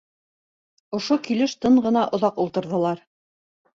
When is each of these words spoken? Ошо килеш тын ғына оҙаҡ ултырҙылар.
Ошо 0.99 1.17
килеш 1.29 1.55
тын 1.65 1.77
ғына 1.89 2.07
оҙаҡ 2.19 2.41
ултырҙылар. 2.45 3.09